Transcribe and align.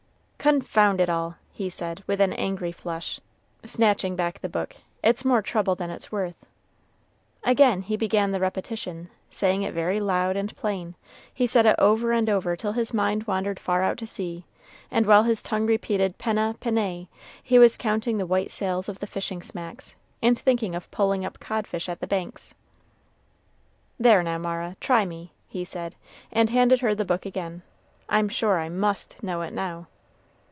"Confound 0.51 0.99
it 0.99 1.07
all!" 1.07 1.35
he 1.53 1.69
said, 1.69 2.03
with 2.07 2.19
an 2.19 2.33
angry 2.33 2.71
flush, 2.71 3.19
snatching 3.63 4.15
back 4.15 4.39
the 4.39 4.49
book; 4.49 4.75
"it's 5.03 5.23
more 5.23 5.43
trouble 5.43 5.75
than 5.75 5.91
it's 5.91 6.11
worth." 6.11 6.47
Again 7.43 7.83
he 7.83 7.95
began 7.95 8.31
the 8.31 8.39
repetition, 8.39 9.11
saying 9.29 9.61
it 9.61 9.71
very 9.71 9.99
loud 9.99 10.35
and 10.35 10.57
plain; 10.57 10.95
he 11.31 11.45
said 11.45 11.67
it 11.67 11.75
over 11.77 12.11
and 12.11 12.27
over 12.27 12.55
till 12.55 12.71
his 12.71 12.91
mind 12.91 13.27
wandered 13.27 13.59
far 13.59 13.83
out 13.83 13.99
to 13.99 14.07
sea, 14.07 14.43
and 14.89 15.05
while 15.05 15.21
his 15.21 15.43
tongue 15.43 15.67
repeated 15.67 16.17
"penna, 16.17 16.55
pennæ," 16.59 17.07
he 17.43 17.59
was 17.59 17.77
counting 17.77 18.17
the 18.17 18.25
white 18.25 18.49
sails 18.49 18.89
of 18.89 18.97
the 18.97 19.05
fishing 19.05 19.43
smacks, 19.43 19.93
and 20.23 20.39
thinking 20.39 20.73
of 20.73 20.89
pulling 20.89 21.23
up 21.23 21.39
codfish 21.39 21.87
at 21.87 21.99
the 21.99 22.07
Banks. 22.07 22.55
"There 23.99 24.23
now, 24.23 24.39
Mara, 24.39 24.75
try 24.79 25.05
me," 25.05 25.33
he 25.47 25.63
said, 25.63 25.95
and 26.31 26.49
handed 26.49 26.79
her 26.79 26.95
the 26.95 27.05
book 27.05 27.27
again; 27.27 27.61
"I'm 28.09 28.27
sure 28.27 28.57
I 28.57 28.69
must 28.69 29.21
know 29.21 29.43
it 29.43 29.53
now." 29.53 29.85